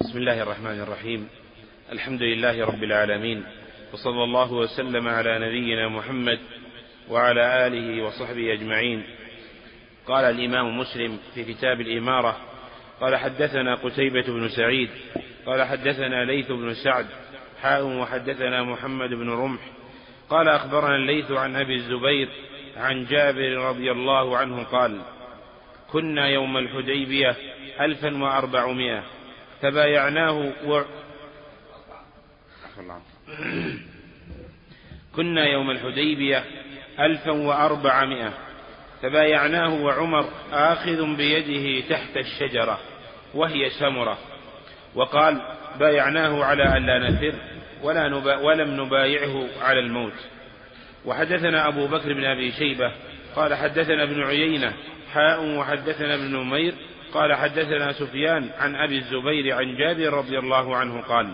[0.00, 1.28] بسم الله الرحمن الرحيم.
[1.92, 3.44] الحمد لله رب العالمين.
[3.92, 6.38] وصلى الله وسلم على نبينا محمد
[7.08, 9.02] وعلى آله وصحبه أجمعين.
[10.06, 12.36] قال الإمام مسلم في كتاب الإمارة
[13.00, 14.88] قال حدثنا قتيبة بن سعيد
[15.46, 17.06] قال حدثنا ليث بن سعد
[17.62, 19.60] حاء وحدثنا محمد بن رمح.
[20.28, 22.28] قال أخبرنا الليث عن أبي الزبير
[22.76, 25.00] عن جابر رضي الله عنه قال
[25.92, 27.36] كنا يوم الحديبية
[27.80, 29.15] ألفا وأربعمائة
[29.62, 30.82] فبايعناه و...
[35.16, 36.44] كنا يوم الحديبية
[37.00, 38.32] ألفا وأربعمائة.
[39.02, 42.78] فبايعناه وعمر آخذ بيده تحت الشجرة
[43.34, 44.18] وهي سمرة.
[44.94, 45.40] وقال
[45.78, 47.34] بايعناه على أن لا نفر
[47.82, 50.12] ولا نبا ولم نبايعه على الموت.
[51.04, 52.92] وحدثنا أبو بكر بن أبي شيبة
[53.36, 54.72] قال حدثنا ابن عيينة
[55.12, 56.74] حاء وحدثنا ابن نمير
[57.14, 61.32] قال حدثنا سفيان عن أبي الزبير عن جابر رضي الله عنه قال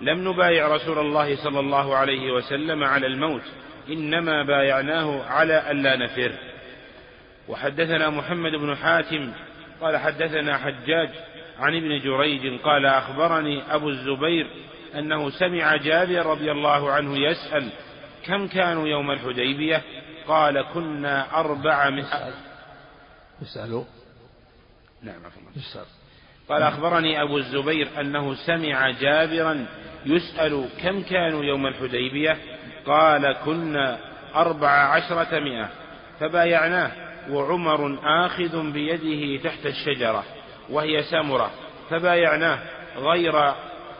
[0.00, 3.42] لم نبايع رسول الله صلى الله عليه وسلم على الموت
[3.88, 6.32] إنما بايعناه على ألا نفر.
[7.48, 9.32] وحدثنا محمد بن حاتم
[9.80, 11.10] قال حدثنا حجاج
[11.58, 14.46] عن ابن جريج قال أخبرني أبو الزبير
[14.94, 17.68] أنه سمع جابر رضي الله عنه يسأل
[18.26, 19.82] كم كانوا يوم الحديبية؟
[20.28, 22.34] قال كنا أربع مسأل
[23.42, 23.84] يسألوا؟
[25.06, 25.20] نعم
[25.56, 25.84] يسأل
[26.48, 29.66] قال أخبرني أبو الزبير أنه سمع جابرا
[30.06, 32.38] يسأل كم كانوا يوم الحديبية؟
[32.86, 33.98] قال كنا
[34.34, 35.68] أربع عشرة مئة.
[36.20, 36.92] فبايعناه
[37.30, 40.24] وعمر آخذ بيده تحت الشجرة
[40.70, 41.50] وهي سمرة.
[41.90, 42.58] فبايعناه
[42.96, 43.54] غير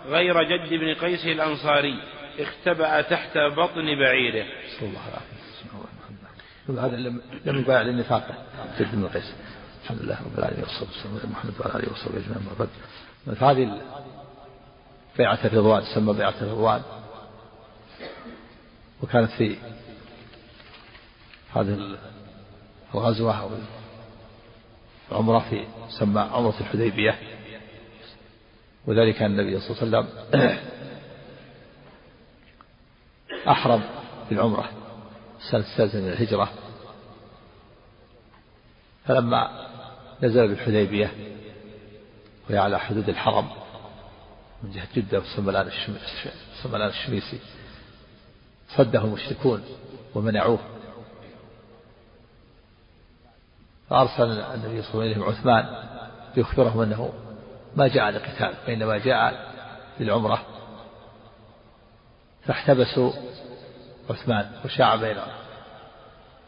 [0.07, 2.03] غير جد بن قيس الأنصاري
[2.39, 4.47] اختبأ تحت بطن بعيره.
[4.79, 5.17] صلى الله عليه
[6.69, 6.79] وسلم.
[6.79, 6.97] هذا
[7.45, 8.47] لم يبايع للنفاق
[8.81, 9.35] جد بن قيس.
[9.87, 12.69] الحمد لله رب العالمين والصلاة والسلام على محمد وعلى آله وصحبه أجمعين بعد.
[13.37, 13.83] فهذه
[15.19, 16.83] بيعة الرضوان تسمى بيعة الرضوان.
[19.03, 19.57] وكانت في
[21.55, 21.99] هذه
[22.95, 23.51] الغزوة أو
[25.13, 25.67] العمرة في
[25.99, 27.19] سمى عمرة الحديبية.
[28.87, 30.59] وذلك أن النبي صلى الله عليه وسلم
[33.55, 33.83] أحرم
[34.31, 34.71] بالعمرة
[35.39, 36.49] السنة الثالثة من الهجرة.
[39.05, 39.66] فلما
[40.23, 41.13] نزل بالحديبية
[42.49, 43.49] وهي على حدود الحرم
[44.63, 45.71] من جهة جدة والسملان
[46.57, 47.39] السملان الشميسي.
[48.77, 49.65] صده المشركون
[50.15, 50.59] ومنعوه.
[53.91, 55.89] فأرسل النبي صلى الله عليه وسلم عثمان
[56.37, 57.13] ليخبرهم أنه
[57.77, 59.53] ما جاء لقتال وإنما جاء
[60.01, 60.47] للعمرة.
[62.45, 63.13] فاحتبسوا
[64.11, 65.17] عثمان وشاع بين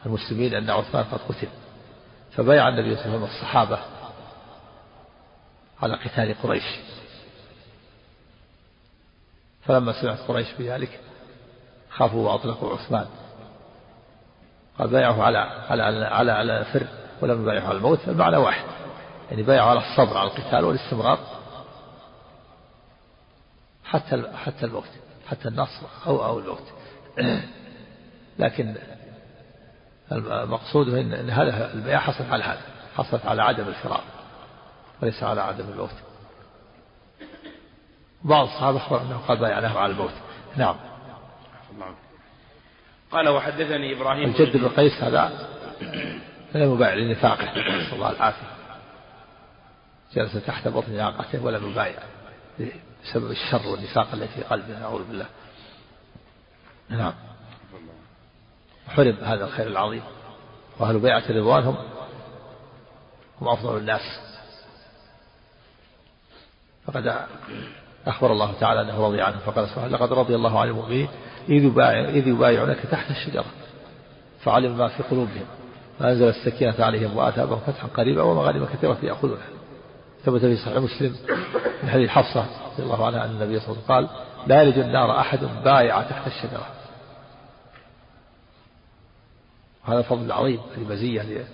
[0.06, 1.48] المسلمين أن عثمان قد قتل.
[2.38, 3.78] فبايع النبي صلى الله عليه وسلم الصحابة
[5.82, 6.64] على قتال قريش.
[9.62, 11.00] فلما سمعت قريش بذلك
[11.90, 13.06] خافوا وأطلقوا عثمان.
[14.78, 16.86] قال بايعه على على على على الفر
[17.22, 18.64] ولم يبايعه على الموت فالمعنى واحد.
[19.30, 21.18] يعني بايعه على الصبر على القتال والاستمرار.
[23.84, 24.88] حتى حتى الموت
[25.26, 26.72] حتى النصر أو أو الموت.
[28.38, 28.74] لكن
[30.12, 32.60] المقصود إن هذا البيع حصلت على هذا
[32.96, 34.02] حصلت على عدم الفرار
[35.02, 35.90] وليس على عدم الموت.
[38.24, 40.14] بعض الصحابة أخبر أنه قد بايعناه على الموت.
[40.56, 40.76] نعم.
[43.12, 45.48] قال وحدثني إبراهيم الجد بن قيس هذا
[46.54, 48.46] لم يبايع لنفاقه نسأل الله العافية
[50.14, 51.98] جلس تحت بطن ناقته ولم يبايع
[53.04, 55.26] بسبب الشر والنفاق التي في قلبه نعوذ بالله.
[56.88, 57.14] نعم.
[58.88, 60.02] حرم هذا الخير العظيم
[60.78, 61.76] وأهل بيعة الرضوان هم
[63.40, 64.00] هم أفضل الناس.
[66.86, 67.26] فقد
[68.06, 71.08] أخبر الله تعالى أنه رضي عنه فقال سبحانه لقد رضي الله عن المؤمنين
[71.48, 73.44] إذ, يبايع إذ يبايعونك تحت الشجرة
[74.44, 75.44] فعلم ما في قلوبهم
[75.98, 79.48] فأنزل السكينة عليهم وآتاهم فتحا قريبا ومغانم كثيرة يأخذونها.
[80.24, 81.16] ثبت في صحيح مسلم
[81.82, 84.78] من حديث حفصة رضي الله عنها أن النبي صلى الله عليه وسلم قال لا يلج
[84.78, 86.66] النار أحد بايع تحت الشجرة.
[89.88, 91.46] هذا فضل عظيم هذه مزية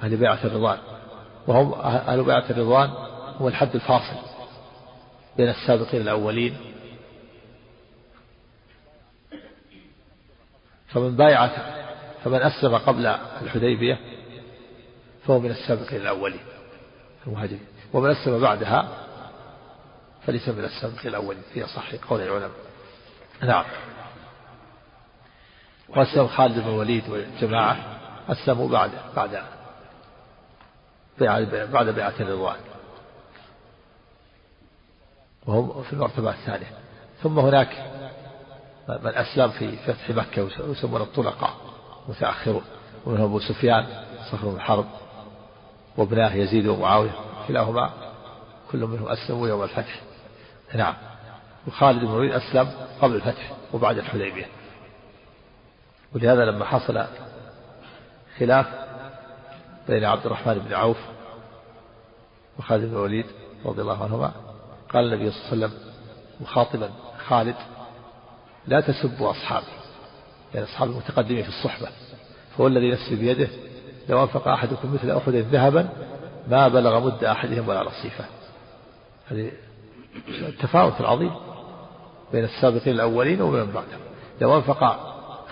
[0.00, 0.78] هذه بيعة الرضوان.
[1.46, 2.90] وهم أهل بيعة الرضوان
[3.38, 4.16] هو الحد الفاصل
[5.36, 6.56] بين السابقين الأولين.
[10.88, 11.48] فمن بايع
[12.24, 13.06] فمن أسلم قبل
[13.42, 13.98] الحديبية
[15.26, 16.40] فهو من السابقين الأولين
[17.26, 17.66] المهاجرين.
[17.92, 18.88] ومن أسلم بعدها
[20.26, 22.50] فليس من السابقين الأولين في أصح قول العلماء.
[23.42, 23.64] نعم.
[25.96, 27.76] وأسلم خالد بن الوليد والجماعة
[28.28, 29.42] أسلموا بعد بعد
[31.72, 32.56] بعد بيعة الرضوان.
[35.46, 36.66] وهم في المرتبة الثانية.
[37.22, 37.68] ثم هناك
[38.88, 41.54] من أسلم في فتح مكة ويسمون الطلقاء
[42.08, 42.62] متأخرون.
[43.06, 43.86] ومنهم أبو سفيان
[44.32, 44.86] صخر بن الحرب
[45.96, 47.14] وابناه يزيد ومعاوية
[47.48, 47.90] كلاهما
[48.72, 50.00] كل منهم أسلموا يوم الفتح.
[50.74, 50.94] نعم.
[51.66, 52.70] وخالد بن الوليد أسلم
[53.02, 54.46] قبل الفتح وبعد الحديبية.
[56.14, 57.04] ولهذا لما حصل
[58.38, 58.66] خلاف
[59.88, 60.98] بين عبد الرحمن بن عوف
[62.58, 63.26] وخالد بن الوليد
[63.64, 64.32] رضي الله عنهما
[64.92, 65.92] قال النبي صلى الله عليه وسلم
[66.40, 66.90] مخاطبا
[67.26, 67.54] خالد
[68.66, 69.66] لا تسبوا أصحابي.
[70.54, 71.88] يعني أصحاب المتقدمين في الصحبة.
[72.56, 73.48] فهو الذي نفسي بيده
[74.08, 75.88] لو أنفق أحدكم مثل أحد ذهبا
[76.48, 78.24] ما بلغ مد أحدهم ولا نصيفة.
[79.28, 79.52] هذه
[80.28, 81.32] التفاوت العظيم
[82.32, 84.00] بين السابقين الأولين ومن بعدهم.
[84.40, 85.09] لو أنفق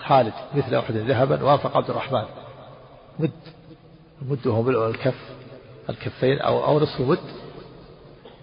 [0.08, 2.25] خالد مثل أحد ذهبا وأنفق عبد الرحمن.
[3.19, 3.31] مد.
[4.22, 5.14] مده ملء الكف
[5.90, 7.19] الكفين أو أو نصف مد.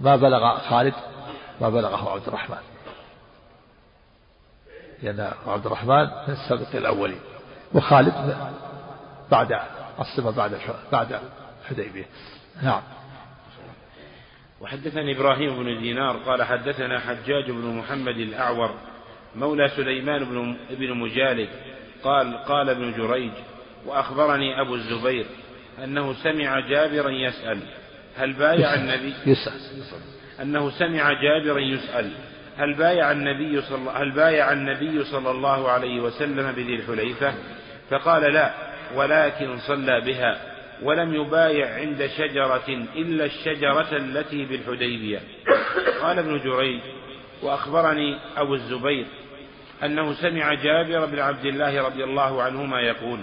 [0.02, 0.94] ما بلغ خالد
[1.62, 2.58] ما بلغه عبد الرحمن.
[5.04, 7.20] لأن عبد الرحمن من السابقين الأولين.
[7.74, 8.38] وخالد
[9.32, 9.60] بعد
[10.00, 10.60] الصفة بعد
[10.92, 11.20] بعد
[11.62, 12.06] الحديبية.
[12.64, 12.82] نعم.
[14.62, 18.72] وحدثني إبراهيم بن دينار قال حدثنا حجاج بن محمد الأعور
[19.36, 21.50] مولى سليمان بن ابن مجالد
[22.04, 23.32] قال قال ابن جريج
[23.86, 25.26] وأخبرني أبو الزبير
[25.84, 27.60] أنه سمع جابرا يسأل
[28.18, 30.02] هل بايع النبي؟ يسأل.
[30.42, 32.12] أنه سمع جابرا يسأل
[32.58, 37.34] هل بايع النبي صلى هل بايع النبي صلى الله عليه وسلم بذي الحليفة؟
[37.90, 38.54] فقال لا
[38.96, 45.20] ولكن صلى بها ولم يبايع عند شجرة إلا الشجرة التي بالحديبية.
[46.02, 46.80] قال ابن جريج
[47.44, 49.06] وأخبرني أبو الزبير
[49.84, 53.20] أنه سمع جابر بن عبد الله رضي الله عنهما يقول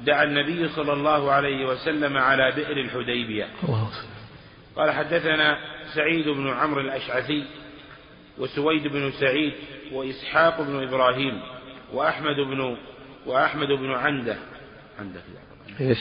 [0.00, 3.48] دعا النبي صلى الله عليه وسلم على بئر الحديبية.
[4.76, 5.58] قال حدثنا
[5.94, 7.46] سعيد بن عمرو الأشعثي
[8.38, 9.52] وسويد بن سعيد
[9.92, 11.42] وإسحاق بن إبراهيم
[11.92, 12.76] وأحمد بن
[13.26, 14.36] وأحمد بن عنده.
[14.98, 15.20] عنده
[15.80, 15.98] إيش؟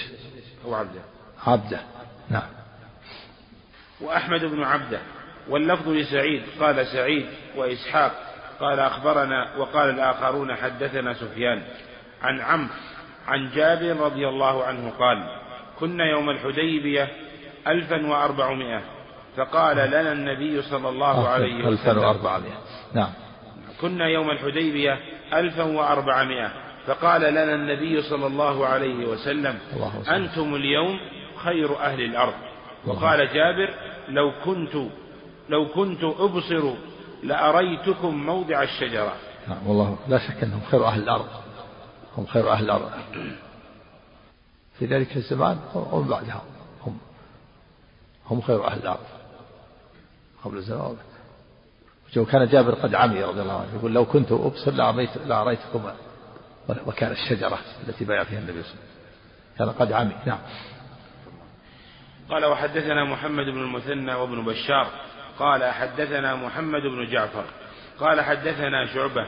[0.65, 1.01] أو عبده.
[1.47, 1.79] عبده.
[2.29, 2.49] نعم.
[4.01, 4.99] وأحمد بن عبده.
[5.49, 7.25] واللفظ لسعيد قال سعيد
[7.55, 8.24] وإسحاق.
[8.59, 11.61] قال أخبرنا وقال الآخرون حدثنا سفيان
[12.21, 12.73] عن عمرو
[13.27, 15.23] عن جابر رضي الله عنه قال
[15.79, 17.07] كنا يوم الحديبية
[17.67, 18.81] ألفا وأربعمائة
[19.37, 22.57] فقال لنا النبي صلى الله عليه وسلم ألفا وأربعمائة.
[22.93, 23.09] نعم.
[23.81, 24.99] كنا يوم الحديبية
[25.33, 26.51] ألفا وأربعمائة
[26.87, 30.13] فقال لنا النبي صلى الله عليه وسلم الله وسلم.
[30.13, 30.99] أنتم اليوم
[31.43, 32.33] خير أهل الأرض.
[32.85, 33.69] وقال جابر
[34.09, 34.75] لو كنت
[35.49, 36.73] لو كنت أبصر
[37.25, 39.13] لأريتكم موضع الشجرة.
[39.47, 41.27] نعم والله لا شك أنهم خير أهل الأرض.
[42.17, 42.91] هم خير أهل الأرض.
[44.79, 46.41] في ذلك الزمان ومن بعدهم
[46.85, 46.97] هم
[48.31, 49.05] هم خير أهل الأرض.
[50.43, 50.95] قبل الزمان.
[52.17, 54.71] وكان جابر قد عمي رضي الله عنه يقول لو كنت أبصر
[55.25, 55.83] لأريتكم
[56.85, 58.83] وكان الشجرة التي بايع فيها النبي صلى الله
[59.59, 59.77] عليه وسلم.
[59.77, 60.39] كان قد عمي نعم.
[62.29, 64.87] قال وحدثنا محمد بن المثنى وابن بشار.
[65.39, 67.45] قال حدثنا محمد بن جعفر
[67.99, 69.27] قال حدثنا شعبة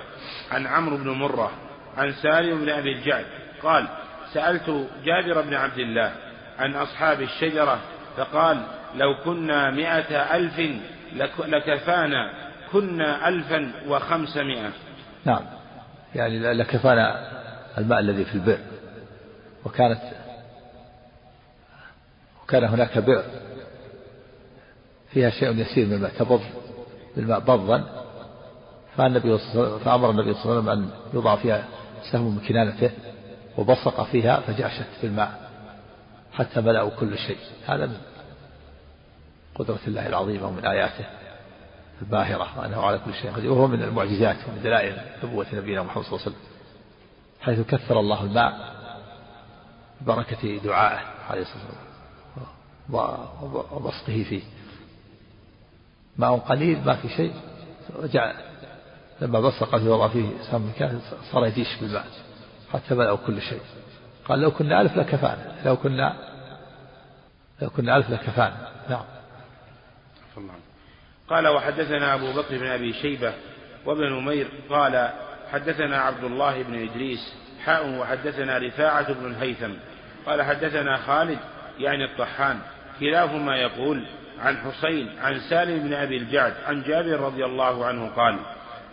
[0.52, 1.52] عن عمرو بن مرة
[1.98, 3.26] عن سالم بن أبي الجعد
[3.64, 3.88] قال
[4.34, 6.12] سألت جابر بن عبد الله
[6.60, 7.80] عن أصحاب الشجرة
[8.18, 8.64] فقال
[8.96, 10.82] لو كنا مئة ألف
[11.46, 14.72] لكفانا كنا ألفا وخمسمائة.
[15.26, 15.42] نعم.
[16.16, 17.32] يعني لكفانا
[17.78, 18.60] الماء الذي في البئر.
[19.66, 20.02] وكانت
[22.44, 23.24] وكان هناك بئر.
[25.18, 26.42] فيها شيء يسير من الماء تبض
[27.16, 27.84] بالماء بضا
[28.98, 29.38] فالنبي
[29.86, 31.66] فأمر النبي صلى الله عليه وسلم أن يوضع فيها
[32.12, 32.92] سهم من كنانته
[33.58, 35.50] وبصق فيها فجاشت في الماء
[36.34, 37.38] حتى ملأوا كل شيء.
[37.68, 37.98] هذا من
[39.56, 41.06] قدرة الله العظيمة ومن آياته
[42.02, 46.14] الباهرة وأنه على كل شيء قدير وهو من المعجزات ومن دلائل نبوة نبينا محمد صلى
[46.14, 46.48] الله عليه وسلم
[47.42, 48.76] حيث كثر الله الماء
[50.02, 51.64] ببركة دعائه عليه الصلاة
[52.90, 54.42] والسلام وبسطه فيه.
[56.18, 57.34] ماء قليل ما في شيء.
[57.96, 58.34] رجع
[59.22, 60.30] لما بصق فيه وضع فيه
[60.80, 62.06] كان صار يديش بالماء
[62.74, 63.62] حتى ملأوا كل شيء.
[64.26, 65.56] قال لو كنا ألف لكفانا.
[65.66, 66.16] لو كنا
[67.62, 68.72] لو كنا ألف لكفانا.
[68.90, 69.04] نعم.
[71.30, 73.34] قال وحدثنا أبو بكر بن أبي شيبة
[73.86, 75.10] وابن نمير قال
[75.52, 77.34] حدثنا عبد الله بن إدريس
[77.66, 79.74] حاء وحدثنا رفاعة بن الهيثم.
[80.26, 81.40] قال حدثنا خالد
[81.80, 82.60] يعني الطحان.
[83.00, 84.04] كلاهما يقول
[84.40, 88.40] عن حسين عن سالم بن أبي الجعد عن جابر رضي الله عنه قال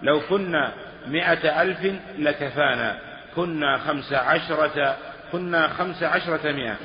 [0.03, 0.73] لو كنا
[1.07, 2.99] مئة ألف لكفانا
[3.37, 4.97] كنا خمس عشرة
[5.33, 6.77] كنا خمس عشرة مئة.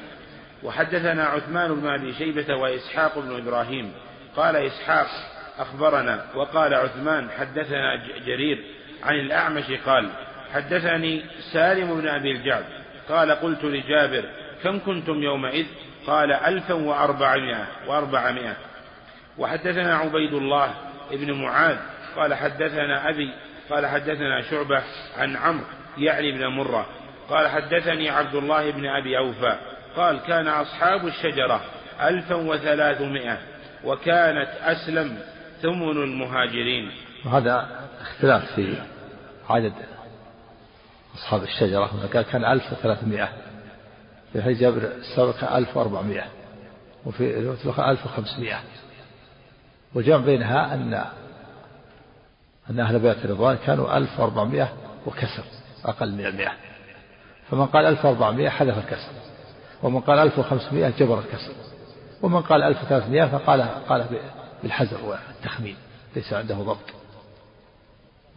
[0.64, 3.92] وحدثنا عثمان بن أبي شيبة وإسحاق بن إبراهيم.
[4.36, 5.08] قال إسحاق
[5.60, 7.96] أخبرنا وقال عثمان حدثنا
[8.26, 8.64] جرير
[9.04, 10.10] عن الأعمش قال
[10.54, 12.64] حدثني سالم بن أبي الجعد
[13.10, 14.24] قال قلت لجابر
[14.64, 15.66] كم كنتم يومئذ؟
[16.08, 18.56] قال ألفا وأربعمائة وأربعمائة.
[19.38, 20.74] وحدثنا عبيد الله
[21.12, 21.78] بن معاذ
[22.16, 23.34] قال حدثنا أبي
[23.70, 24.84] قال حدثنا شعبة
[25.18, 25.66] عن عمرو
[25.98, 26.86] يعني بن مرة.
[27.30, 29.56] قال حدثني عبد الله بن أبي أوفى.
[29.96, 31.62] قال كان أصحاب الشجرة
[32.02, 33.38] ألفا وثلاثمائة
[33.84, 35.18] وكانت أسلم
[35.62, 36.92] ثمن المهاجرين.
[37.26, 37.70] وهذا
[38.02, 38.76] اختلاف في
[39.50, 39.74] عدد
[41.16, 42.10] أصحاب الشجرة.
[42.32, 43.30] كان 1300
[44.34, 46.24] في حديث جابر السابق 1400
[47.06, 48.60] وفي الأخرى 1500
[49.96, 51.06] وجمع بينها أن
[52.70, 54.74] أن أهل بيت الرضوان كانوا 1400
[55.06, 55.44] وكسر
[55.86, 56.52] أقل من المئة.
[57.50, 59.12] فمن قال 1400 حذف الكسر
[59.84, 61.54] ومن قال 1500 جبر الكسر
[62.22, 64.06] ومن قال 1300 فقال قال
[64.64, 65.76] بالحذر والتخمين
[66.16, 66.94] ليس عنده ضبط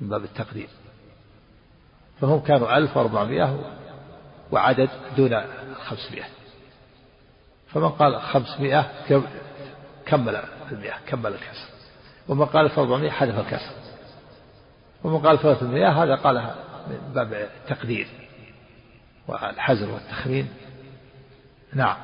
[0.00, 0.68] من باب التقدير.
[2.20, 3.58] فهم كانوا 1400
[4.52, 5.44] وعدد دون
[5.84, 6.22] 500
[7.68, 8.90] فمن قال 500
[10.06, 10.42] كمل
[10.72, 11.68] المئة كمل الكسر.
[12.28, 13.74] ومن قال 1400 حذف الكسر.
[15.04, 16.56] ومن قال 300 هذا قالها
[16.86, 18.06] من باب التقدير
[19.28, 20.48] والحزر والتخمين.
[21.74, 21.96] نعم.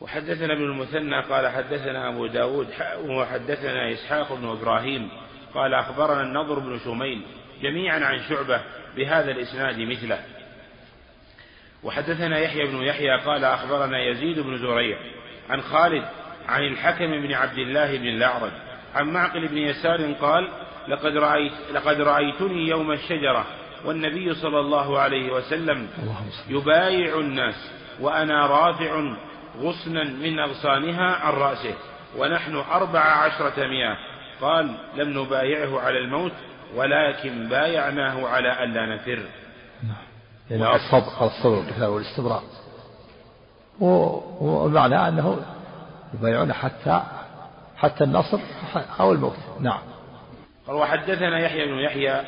[0.00, 2.68] وحدثنا ابن المثنى قال حدثنا أبو داود
[3.04, 5.10] وحدثنا إسحاق بن إبراهيم
[5.54, 7.22] قال أخبرنا النضر بن شميل
[7.62, 8.60] جميعا عن شعبة
[8.96, 10.39] بهذا الإسناد مثله.
[11.82, 14.98] وحدثنا يحيى بن يحيى قال أخبرنا يزيد بن زريع
[15.50, 16.04] عن خالد
[16.48, 18.52] عن الحكم بن عبد الله بن الأعرج
[18.94, 20.48] عن معقل بن يسار قال
[20.88, 23.46] لقد رأيت لقد رأيتني يوم الشجرة
[23.84, 25.88] والنبي صلى الله عليه وسلم
[26.48, 27.70] يبايع الناس
[28.00, 29.14] وأنا رافع
[29.58, 31.74] غصنا من أغصانها عن رأسه
[32.16, 33.96] ونحن أربع عشرة مئة.
[34.40, 36.32] قال لم نبايعه على الموت
[36.74, 39.18] ولكن بايعناه على ألا نفر.
[40.50, 42.42] نعم يعني الصبر الصبر والكتاب والاستمرار
[43.80, 45.38] ومعنى أنه
[46.14, 47.02] يبايعون حتى
[47.76, 48.38] حتى النصر
[49.00, 49.36] أو الموت.
[49.60, 49.80] نعم.
[50.68, 52.22] وحدثنا يحيى بن يحيى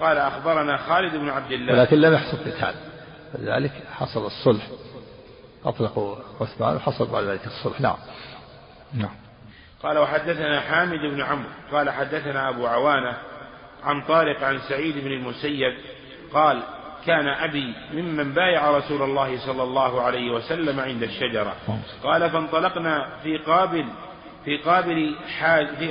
[0.00, 1.72] قال أخبرنا خالد بن عبد الله.
[1.72, 2.74] ولكن لم يحصل قتال.
[3.32, 4.66] فلذلك حصل الصلح.
[5.64, 7.80] أطلقوا عثمان وحصل بعد ذلك الصلح.
[7.80, 7.96] نعم.
[8.94, 9.14] نعم.
[9.82, 11.48] قال وحدثنا حامد بن عمرو.
[11.72, 13.16] قال حدثنا أبو عوانة
[13.84, 15.74] عن طارق عن سعيد بن المسيب.
[16.32, 16.62] قال
[17.06, 21.54] كان أبي ممن بايع رسول الله صلى الله عليه وسلم عند الشجرة.
[22.02, 23.84] قال فانطلقنا في قابل
[24.44, 25.90] في قابل حاج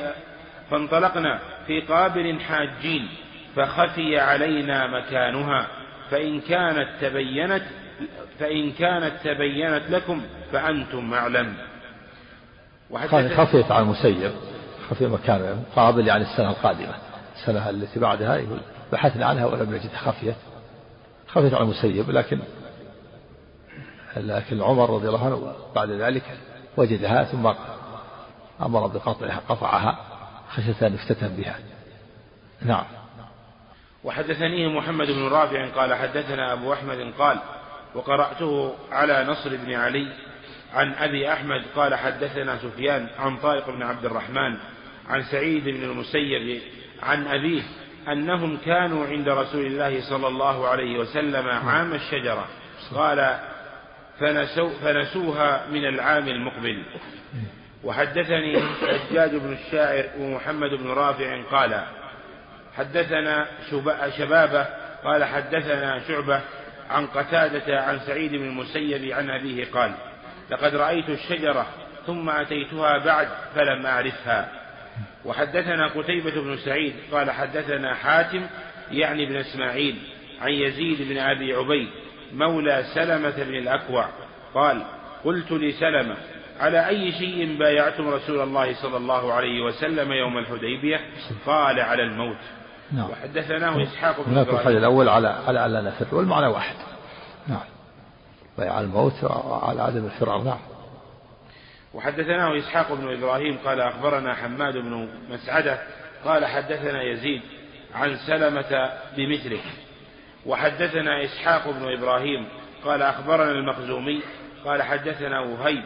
[0.71, 3.07] فانطلقنا في قابل حاجين
[3.55, 5.67] فخفي علينا مكانها
[6.11, 7.63] فإن كانت تبينت
[8.39, 11.53] فإن كانت تبينت لكم فأنتم أعلم.
[13.29, 14.31] خفيت على المسيب
[14.89, 16.93] خفي مكانها قابل يعني السنة القادمة.
[17.35, 18.59] السنة التي بعدها يقول
[18.91, 20.35] بحثنا عنها ولم نجد خفيت.
[21.33, 22.39] خفيت على المسيب لكن
[24.17, 26.23] لكن عمر رضي الله عنه بعد ذلك
[26.77, 27.53] وجدها ثم
[28.61, 29.97] أمر بقطعها قطعها
[30.49, 31.59] خشية أن يفتتن بها.
[32.61, 32.85] نعم.
[34.03, 37.39] وحدثنيه محمد بن رافع قال حدثنا أبو أحمد قال
[37.95, 40.07] وقرأته على نصر بن علي
[40.73, 44.57] عن أبي أحمد قال حدثنا سفيان عن طارق بن عبد الرحمن
[45.09, 46.61] عن سعيد بن المسيب
[47.03, 47.63] عن أبيه
[48.11, 52.47] أنهم كانوا عند رسول الله صلى الله عليه وسلم عام الشجرة.
[52.95, 53.39] قال
[54.19, 56.83] فنسو فنسوها من العام المقبل.
[57.83, 61.83] وحدثني حجاج بن الشاعر ومحمد بن رافع قال
[62.77, 63.47] حدثنا
[64.17, 64.67] شبابة.
[65.03, 66.41] قال حدثنا شعبة
[66.89, 69.91] عن قتادة عن سعيد بن المسيب عن أبيه قال
[70.51, 71.65] لقد رأيت الشجرة
[72.07, 74.62] ثم أتيتها بعد فلم أعرفها.
[75.25, 78.41] وحدثنا قتيبة بن سعيد قال حدثنا حاتم
[78.91, 79.95] يعني بن إسماعيل
[80.41, 81.89] عن يزيد بن أبي عبيد
[82.33, 84.09] مولى سلمة بن الأكوع
[84.53, 84.83] قال
[85.25, 86.15] قلت لسلمة
[86.59, 90.99] على أي شيء بايعتم رسول الله صلى الله عليه وسلم يوم الحديبية؟
[91.45, 92.37] قال على الموت.
[92.91, 93.09] نعم.
[93.09, 96.75] وحدثناه إسحاق بن هناك الحديث الأول على على ألا نفر والمعنى واحد.
[97.47, 97.59] نعم.
[98.57, 100.43] بايع الموت وعلى عدم الفرار.
[100.43, 100.57] نعم.
[101.93, 105.79] وحدثناه إسحاق بن إبراهيم قال أخبرنا حماد بن مسعدة
[106.25, 107.41] قال حدثنا يزيد
[107.95, 109.61] عن سلمة بمثله.
[110.45, 112.47] وحدثنا إسحاق بن إبراهيم
[112.83, 114.21] قال أخبرنا المخزومي
[114.65, 115.83] قال حدثنا وهيب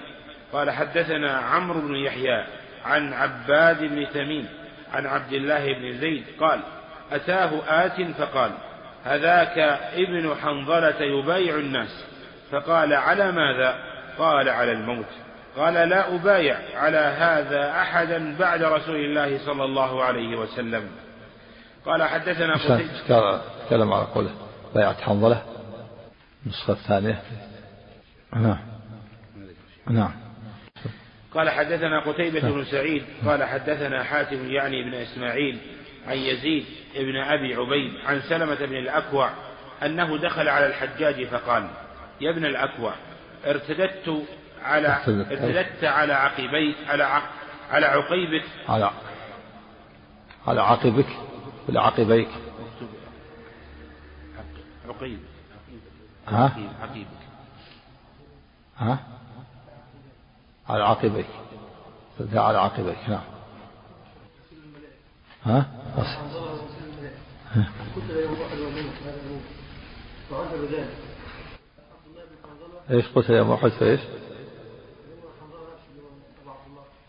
[0.54, 2.46] قال حدثنا عمرو بن يحيى
[2.86, 4.48] عن عباد بن تميم
[4.94, 6.60] عن عبد الله بن زيد قال
[7.12, 8.52] أتاه آت فقال
[9.04, 9.58] هذاك
[9.94, 12.06] ابن حنظلة يبايع الناس.
[12.52, 13.76] فقال على ماذا؟
[14.18, 15.27] قال على الموت.
[15.58, 20.90] قال لا أبايع على هذا أحدا بعد رسول الله صلى الله عليه وسلم.
[21.86, 23.42] قال حدثنا قتيبة.
[23.68, 24.32] تكلم على قوله.
[24.76, 25.44] بيعة حنظلة.
[26.46, 27.22] النسخة الثانية
[28.34, 28.60] نعم.
[29.90, 30.12] نعم.
[31.34, 33.04] قال حدثنا قتيبة بن سعيد.
[33.26, 35.60] قال حدثنا حاتم يعني بن إسماعيل
[36.08, 39.30] عن يزيد بن أبي عبيد عن سلمة بن الأكوع
[39.84, 41.70] أنه دخل على الحجاج فقال
[42.22, 42.94] يا ابن الأكوع
[43.46, 44.26] ارتدت
[44.64, 47.04] على ارتدت على عقبيك على
[47.72, 48.46] على عقيبك.
[48.70, 48.92] على
[50.48, 51.08] على عقبك
[51.70, 52.30] ولا عقبيك
[54.88, 55.20] عقيب.
[56.28, 57.08] ها؟ عقيبك.
[58.78, 59.00] ها؟
[60.70, 61.26] على عقبيك
[62.34, 63.22] على عقبيك نعم.
[65.46, 65.66] ها؟
[72.92, 74.00] إيش قلت يا موحد في إيش؟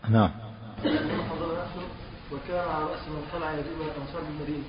[0.09, 0.31] نعم.
[2.31, 4.63] وكان على رأس من خلع يزيد من الأنصار بالمدينة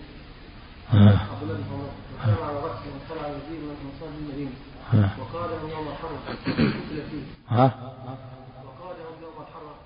[0.92, 4.50] عبد الله بن وكان على رأس من خلع يزيد من الأنصار بالمدينة
[5.18, 6.73] وقال يوم الحرب قتل
[7.11, 7.94] فيه ها
[8.64, 9.76] وقال يوم الحرب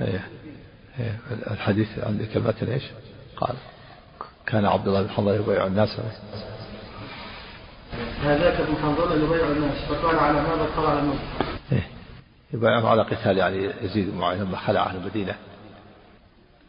[0.00, 0.28] إيه.
[0.98, 1.20] إيه.
[1.30, 2.82] الحديث عندك كلمات إيش؟
[3.36, 3.56] قال.
[4.46, 6.00] كان عبد الله بن حنظلة يبايع الناس.
[8.22, 11.02] هذاك ابن حنظلة يبايع الناس فقال على ماذا قال على
[12.52, 15.36] يبايعهم على قتال يعني يزيد بن معاويه لما خلع أهل المدينة.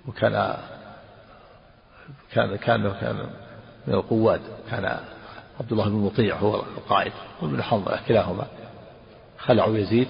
[0.07, 0.57] وكان
[2.31, 3.29] كان كان كان
[3.87, 4.99] من القواد كان
[5.59, 8.47] عبد الله بن مطيع هو القائد وابن حنظله كلاهما.
[9.39, 10.07] خلعوا يزيد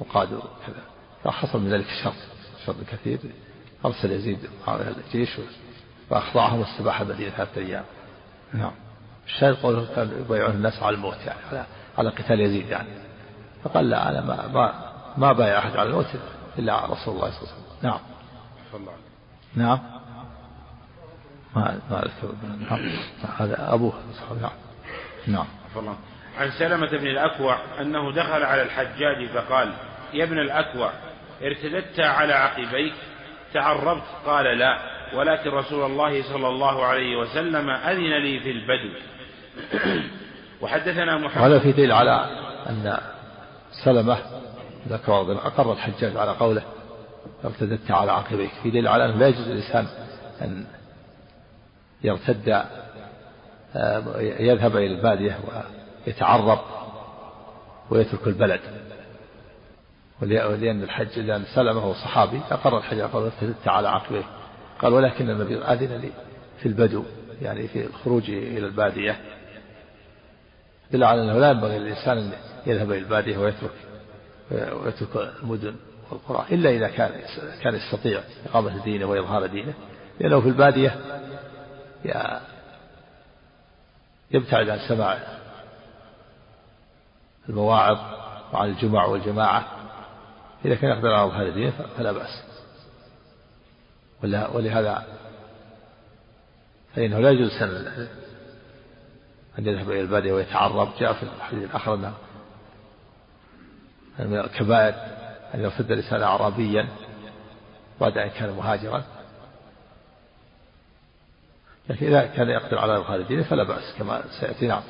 [0.00, 0.82] وقادوا كذا.
[1.24, 2.14] فحصل من ذلك الشر
[2.66, 3.18] شر كثير.
[3.84, 5.30] أرسل يزيد معاوية الجيش
[6.10, 7.84] فأخضعهم واستباح المدينة ثلاثة أيام.
[8.52, 8.72] نعم.
[9.26, 11.64] الشاهد قوله يبايعون الناس على الموت يعني على
[11.98, 12.88] على قتال يزيد يعني.
[13.64, 16.06] فقال لا أنا ما ما ما بايع أحد على الموت
[16.58, 17.64] إلا على رسول الله صلى الله عليه وسلم.
[17.82, 18.00] نعم.
[19.56, 19.78] نعم.
[21.56, 22.08] ما ما
[22.70, 22.90] نعم.
[23.38, 23.92] هذا أبوه.
[24.40, 24.50] نعم.
[25.26, 25.46] نعم.
[26.38, 29.72] عن سلمة بن الأكوع أنه دخل على الحجاج فقال
[30.12, 30.90] يا ابن الأكوع
[31.42, 32.94] ارتددت على عقبيك
[33.54, 34.78] تعربت قال لا
[35.14, 38.90] ولكن رسول الله صلى الله عليه وسلم أذن لي في البدو.
[40.62, 42.26] وحدثنا محمد هذا في دليل على
[42.68, 42.98] أن
[43.84, 44.18] سلمة
[44.88, 46.62] ذكر أقر الحجاج على قوله
[47.44, 48.50] ارتددت على عقبيك.
[48.62, 49.86] في دليل على أنه لا يجوز الإنسان
[50.42, 50.64] أن
[52.04, 52.64] يرتد
[53.76, 55.38] آه، يذهب إلى البادية
[56.06, 56.58] ويتعرب
[57.90, 58.60] ويترك البلد.
[60.22, 64.24] ولأن الحج لأن سلمه هو صحابي أقر الحج قال ارتدت على عقبيه
[64.80, 66.10] قال ولكن النبي أذن لي
[66.58, 67.04] في البدو
[67.42, 69.20] يعني في الخروج إلى البادية.
[70.92, 72.32] دل على أنه لا ينبغي للإنسان أن
[72.66, 73.70] يذهب إلى البادية ويترك
[74.50, 75.76] ويترك المدن
[76.10, 77.20] والقرى إلا إذا كان
[77.62, 79.74] كان يستطيع إقامة دينه وإظهار دينه.
[80.20, 80.96] لأنه في البادية
[84.30, 85.18] يبتعد عن سماع
[87.48, 87.98] المواعظ
[88.52, 89.66] وعن الجمع والجماعة.
[90.64, 92.44] إذا كان يقدر على إظهار دينه فلا بأس.
[94.54, 95.04] ولهذا
[96.96, 97.62] فإنه لا يجوز
[99.58, 102.14] أن يذهب إلى البادية ويتعرب جاء في الحديث الآخر أنه
[104.18, 104.94] من الكبائر
[105.54, 106.88] أن يرتد الإنسان أعرابيا
[108.00, 109.04] بعد أن كان مهاجرا.
[111.88, 114.66] لكن إذا كان يقدر على دينه فلا بأس كما سيأتي.
[114.66, 114.82] نعم.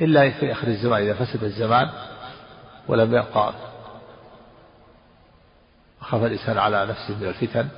[0.00, 1.90] إلا في آخر الزمان إذا فسد الزمان
[2.88, 3.54] ولم يبقى
[6.00, 7.68] خاف الإنسان على نفسه من الفتن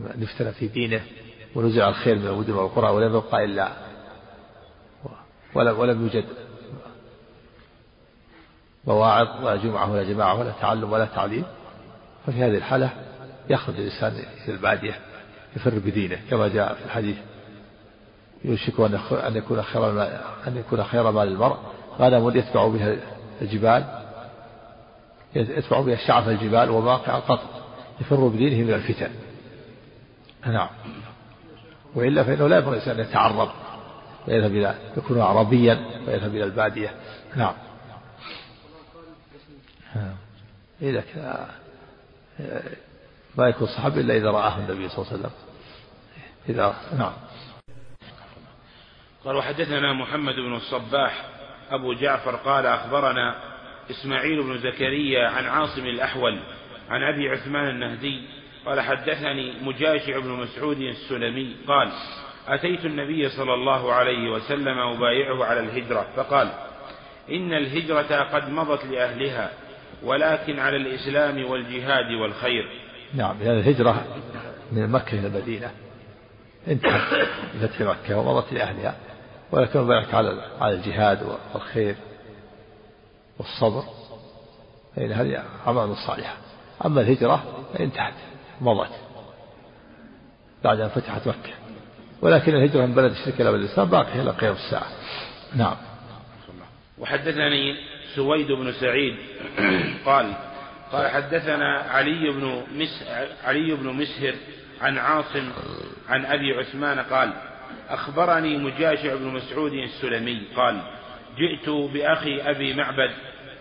[0.00, 1.00] نفتن في دينه
[1.54, 3.72] ونزع الخير من المدن والقرى ولم يبقى إلا
[5.54, 6.24] ولم, ولم يوجد
[8.88, 11.44] مواعظ ولا جمعة ولا جماعة ولا تعلم ولا تعليم.
[12.26, 12.90] ففي هذه الحالة
[13.50, 14.98] يخرج الإنسان إلى البادية
[15.56, 17.16] يفر بدينه كما جاء في الحديث.
[18.44, 19.90] يوشك أن يكون خير
[20.46, 21.56] أن يكون خير مال المرء.
[21.98, 22.96] غنم يتبع بها
[23.42, 23.84] الجبال
[25.34, 27.48] يتبع بها شعف الجبال ومواقع القطر.
[28.00, 29.10] يفر بدينه من الفتن.
[30.46, 30.68] نعم.
[31.94, 33.48] وإلا فإنه لا ينبغي الإنسان أن يتعرض
[34.28, 36.90] ويذهب إلى يكون عربيا ويذهب إلى البادية.
[37.36, 37.54] نعم.
[40.82, 41.46] إذا كان
[43.36, 45.30] ما يكون صحابي إلا إذا رآه النبي صلى الله عليه وسلم.
[46.48, 47.12] إذا نعم.
[49.24, 51.24] قال وحدثنا محمد بن الصباح
[51.70, 53.34] أبو جعفر قال أخبرنا
[53.90, 56.40] إسماعيل بن زكريا عن عاصم الأحول
[56.90, 58.22] عن أبي عثمان النهدي
[58.66, 61.92] قال حدثني مجاشع بن مسعود السلمي قال
[62.48, 66.52] أتيت النبي صلى الله عليه وسلم أبايعه على الهجرة فقال
[67.30, 69.50] إن الهجرة قد مضت لأهلها
[70.02, 72.68] ولكن على الإسلام والجهاد والخير.
[73.14, 74.04] نعم لأن الهجرة
[74.72, 75.70] من مكة إلى المدينة.
[76.68, 78.96] انتهت بفتح مكة ومضت لأهلها
[79.52, 81.94] ولكن ذلك على على الجهاد والخير
[83.38, 83.82] والصبر
[84.96, 86.36] فإن هذه أعمال صالحة.
[86.84, 88.14] أما الهجرة فانتهت
[88.60, 88.92] مضت
[90.64, 91.52] بعد أن فتحت مكة.
[92.22, 94.86] ولكن الهجرة من بلد الشرك إلى بلد الإسلام باقية إلى قيام الساعة.
[95.56, 95.76] نعم.
[96.98, 97.76] وحدثني
[98.18, 99.16] سويد بن سعيد.
[100.06, 100.32] قال
[100.92, 103.04] قال حدثنا علي بن مس
[103.44, 104.34] علي بن مسهر
[104.80, 105.50] عن عاصم
[106.08, 107.32] عن أبي عثمان قال
[107.88, 110.42] أخبرني مجاشع بن مسعود السلمي.
[110.56, 110.80] قال
[111.38, 113.10] جئت بأخي أبي معبد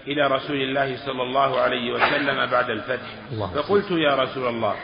[0.08, 3.10] إلى رسول الله صلى الله عليه وسلم بعد الفتح.
[3.56, 4.76] فقلت يا رسول الله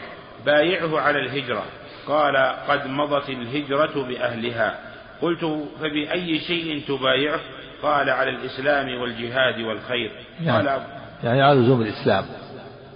[0.45, 1.65] بايعه على الهجرة.
[2.07, 4.79] قال قد مضت الهجرة بأهلها.
[5.21, 7.39] قلت فبأي شيء تبايعه؟
[7.83, 10.11] قال على الإسلام والجهاد والخير.
[10.41, 10.83] يعني, قال
[11.23, 12.25] يعني على لزوم الإسلام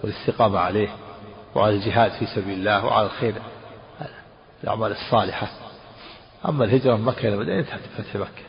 [0.04, 0.89] والاستقامة عليه
[1.56, 3.34] وعلى الجهاد في سبيل الله وعلى الخير
[4.63, 5.47] الأعمال الصالحة.
[6.45, 8.47] أما الهجرة من مكة إلى المدينة انتهت فتح مكة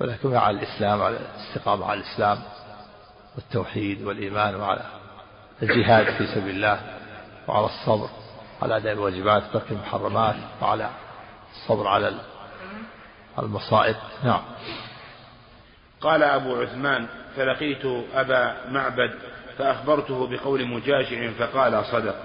[0.00, 2.38] ولكن على الإسلام على الاستقامة على الإسلام
[3.36, 4.82] والتوحيد والإيمان وعلى
[5.62, 6.80] الجهاد في سبيل الله
[7.48, 8.08] وعلى الصبر
[8.62, 10.90] على أداء الواجبات ترك المحرمات وعلى
[11.52, 12.12] الصبر على
[13.38, 13.96] المصائب.
[14.24, 14.42] نعم.
[16.00, 17.84] قال أبو عثمان فلقيت
[18.14, 19.10] أبا معبد
[19.58, 22.16] فأخبرته بقول مجاشع فقال صدق.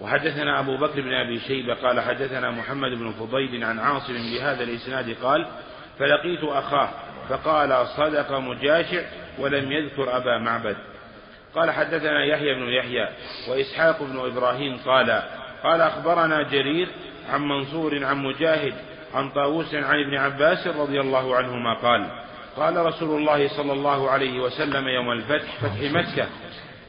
[0.00, 5.16] وحدثنا أبو بكر بن أبي شيبة قال حدثنا محمد بن فضيل عن عاصم بهذا الإسناد
[5.22, 5.46] قال
[5.98, 6.88] فلقيت أخاه
[7.28, 9.02] فقال صدق مجاشع
[9.38, 10.76] ولم يذكر أبا معبد.
[11.54, 13.08] قال حدثنا يحيى بن يحيى
[13.48, 15.22] وإسحاق بن إبراهيم قال
[15.62, 16.88] قال أخبرنا جرير
[17.30, 18.74] عن منصور عن مجاهد
[19.14, 22.06] عن طاووس عن ابن عباس رضي الله عنهما قال
[22.56, 26.28] قال رسول الله صلى الله عليه وسلم يوم الفتح فتح مكة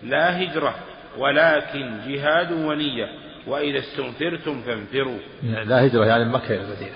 [0.04, 0.76] لا هجرة
[1.18, 3.08] ولكن جهاد ونية
[3.48, 5.18] وإذا استنفرتم فانفروا.
[5.44, 6.96] لا هجرة يعني مكة إلى المدينة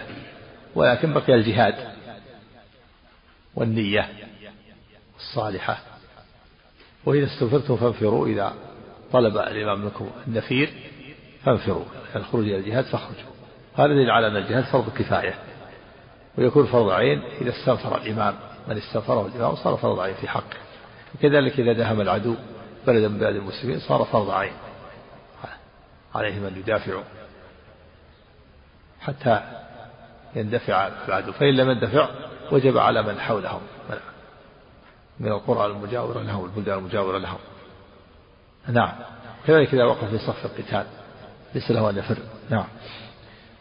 [0.75, 1.75] ولكن بقي الجهاد
[3.55, 4.09] والنية
[5.17, 5.77] الصالحة.
[7.05, 8.53] وإذا استنفرتم فانفروا إذا
[9.11, 10.69] طلب الإمام منكم النفير
[11.45, 13.31] فانفروا الخروج إلى الجهاد فاخرجوا.
[13.75, 15.35] هذا دليل على أن الجهاد فرض كفاية
[16.37, 18.35] ويكون فرض عين إذا استنفر الإمام.
[18.67, 20.57] من استغفره الإمام صار فرض عين في حقه.
[21.15, 22.35] وكذلك إذا دهم العدو
[22.87, 24.53] بلدا من بلاد المسلمين صار فرض عين
[26.15, 27.03] عليهم أن يدافعوا
[29.01, 29.41] حتى
[30.35, 31.31] يندفع العدو.
[31.31, 32.09] فإن لم يندفع
[32.51, 33.61] وجب على من حولهم
[35.19, 37.39] من القرى المجاورة لهم البلدان المجاورة لهم.
[38.67, 38.93] نعم.
[39.47, 40.85] كذلك إذا وقف في صف القتال
[41.55, 42.17] ليس له أن يفر.
[42.49, 42.67] نعم.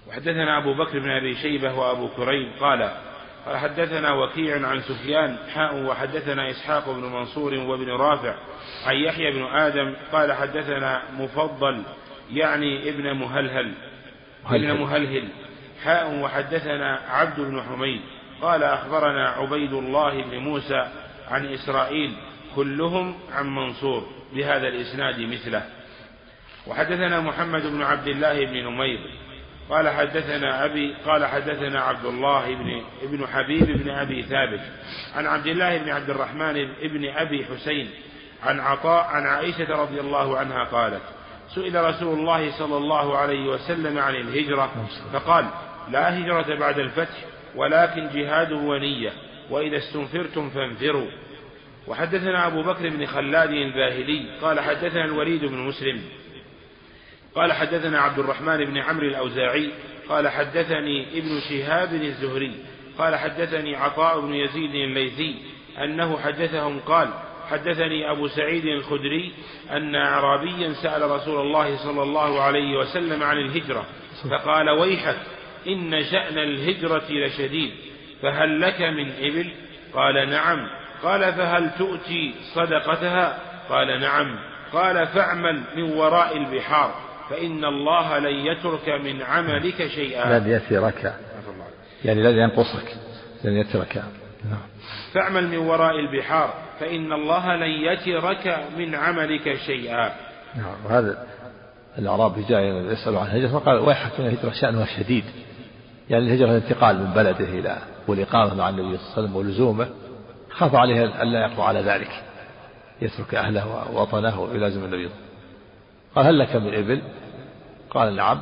[0.08, 2.90] وحدثنا أبو بكر بن أبي شيبة وأبو قال قال
[3.54, 8.34] حدثنا وكيع عن سفيان حاء وحدثنا إسحاق بن منصور وابن رافع
[8.86, 11.82] عن يحيى بن آدم قال حدثنا مفضل
[12.30, 13.72] يعني ابن مهلهل
[14.46, 15.28] ابن مهلهل.
[15.84, 18.00] حاء وحدثنا عبد بن حميد
[18.42, 20.88] قال أخبرنا عبيد الله بن موسى
[21.28, 22.16] عن إسرائيل
[22.56, 25.62] كلهم عن منصور بهذا الإسناد مثله.
[26.66, 29.00] وحدثنا محمد بن عبد الله بن نمير
[29.70, 34.60] قال حدثنا أبي قال حدثنا عبد الله بن ابن حبيب بن أبي ثابت.
[35.14, 37.90] عن عبد الله بن عبد الرحمن بن أبي حسين
[38.42, 41.02] عن عطاء عن عائشة رضي الله عنها قالت
[41.54, 45.44] سئل رسول الله صلى الله عليه وسلم عن الهجرة فقال
[45.90, 47.16] لا هجرة بعد الفتح
[47.54, 49.12] ولكن جهاد ونية
[49.50, 51.06] وإذا استنفرتم فانفروا.
[51.86, 56.00] وحدثنا أبو بكر بن خلاد الباهلي قال حدثنا الوليد بن مسلم
[57.36, 59.70] قال حدثنا عبد الرحمن بن عمرو الأوزاعي
[60.08, 62.54] قال حدثني ابن شهاب الزهري
[62.98, 65.36] قال حدثني عطاء بن يزيد الليثي
[65.84, 67.08] أنه حدثهم قال
[67.50, 69.32] حدثني أبو سعيد الخدري
[69.70, 73.86] أن أعرابيا سأل رسول الله صلى الله عليه وسلم عن الهجرة
[74.30, 75.18] فقال ويحك
[75.66, 77.70] إن شأن الهجرة لشديد
[78.22, 79.50] فهل لك من إبل؟
[79.94, 80.68] قال نعم.
[81.02, 84.38] قال فهل تؤتي صدقتها؟ قال نعم.
[84.72, 87.05] قال فاعمل من وراء البحار.
[87.30, 90.38] فإن الله لن يترك من عملك شيئا.
[90.38, 91.14] لن يترك.
[92.04, 92.96] يعني لن ينقصك.
[93.44, 93.96] لن يترك.
[94.44, 94.60] نعم.
[95.12, 96.54] فاعمل من وراء البحار.
[96.80, 100.12] فإن الله لن يترك من عملك شيئا.
[100.56, 100.84] نعم.
[100.84, 101.26] وهذا
[101.98, 105.24] الأعرابي جاء يسأل عن الهجرة فقال ويحك من الهجرة شأنها شديد.
[106.10, 107.76] يعني الهجرة الانتقال من بلده إلى
[108.08, 109.88] والإقامة مع النبي صلى الله عليه وسلم ولزومه
[110.50, 112.10] خاف عليه ألا يقوى على ذلك.
[113.02, 115.10] يترك أهله ووطنه ويلازم النبي.
[116.16, 117.02] قال هل لك من إبل؟
[117.90, 118.40] قال نعم.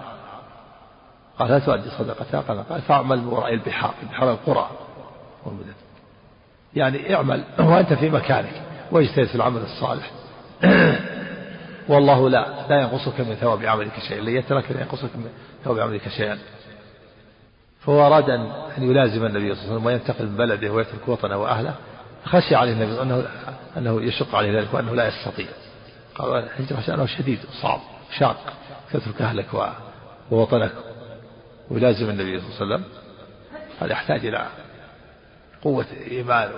[1.39, 2.41] قال لا تؤدي صدقتها.
[2.41, 4.71] قال قال فاعمل وراء البحار بحار القرى.
[5.45, 5.73] والمدن
[6.77, 10.11] يعني اعمل وأنت في مكانك واجتهد في العمل الصالح.
[11.89, 14.21] والله لا لا ينقصك من ثواب عملك شيئا.
[14.21, 15.29] لن يترك لا ينقصك من
[15.65, 16.39] ثواب عملك شيئا.
[17.81, 21.75] فهو أراد أن يلازم النبي صلى الله عليه وسلم وينتقل من بلده ويترك وطنه وأهله.
[22.25, 23.25] خشي عليه النبي أنه
[23.77, 25.47] أنه يشق عليه ذلك وأنه لا يستطيع.
[26.15, 27.81] قال الهجرة شأنه شديد صعب
[28.19, 28.53] شاق
[28.93, 29.75] تترك أهلك
[30.31, 30.73] ووطنك.
[31.71, 32.85] ويلازم النبي صلى الله عليه وسلم
[33.81, 34.47] هذا يحتاج إلى
[35.63, 36.53] قوة إيمان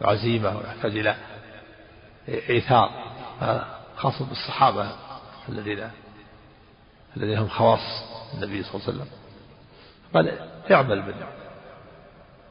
[0.00, 1.16] وعزيمة ويحتاج إلى
[2.28, 2.90] إيثار
[3.96, 4.90] خاصة بالصحابة
[5.48, 5.90] الذين
[7.16, 9.06] الذين هم خواص النبي صلى الله عليه وسلم.
[10.14, 10.38] قال
[10.72, 11.14] اعمل من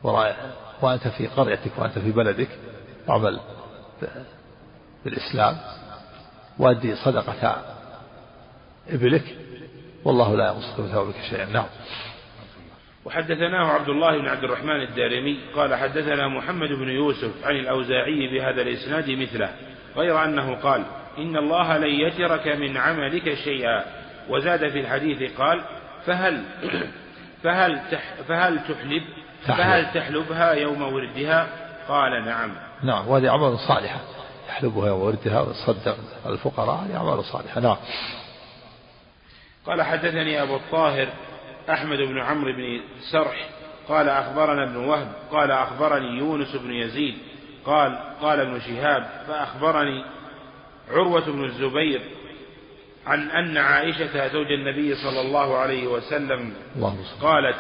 [0.04, 2.50] وراء وأنت في قريتك وأنت في بلدك
[3.10, 3.40] اعمل
[5.06, 5.58] بالإسلام.
[6.62, 7.64] وأدي صدقة
[8.90, 9.38] إبلك
[10.04, 11.46] والله لا من ثوابك شيئا.
[11.46, 11.66] نعم.
[13.06, 18.62] وحدثناه عبد الله بن عبد الرحمن الدارمي قال حدثنا محمد بن يوسف عن الأوزاعي بهذا
[18.62, 19.50] الإسناد مثله
[19.96, 20.84] غير أنه قال
[21.18, 23.86] إن الله لن يترك من عملك شيئا.
[24.30, 25.62] وزاد في الحديث قال
[26.06, 26.44] فهل
[27.44, 29.04] فهل تح فهل تحلب؟
[29.48, 31.48] فهل تحلبها يوم وردها؟
[31.88, 32.52] قال نعم.
[32.84, 34.21] نعم وهذه أعمال صالحة.
[34.52, 37.62] يحلبها يوم وردها ويصدق الفقراء هذه أعمال صالحة.
[37.62, 37.78] نعم.
[39.66, 41.08] قال حدثني أبو الطاهر
[41.70, 43.50] أحمد بن عمرو بن سرح
[43.88, 47.18] قال أخبرنا ابن وهب قال أخبرني يونس بن يزيد
[47.66, 50.04] قال قال ابن شهاب فأخبرني
[50.92, 52.02] عروة بن الزبير
[53.06, 56.54] عن أن عائشة زوج النبي صلى الله عليه وسلم.
[57.22, 57.58] قالت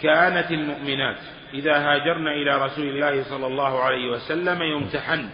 [0.00, 1.18] كانت المؤمنات
[1.54, 5.28] إذا هاجرن إلى رسول الله صلى الله عليه وسلم يمتحن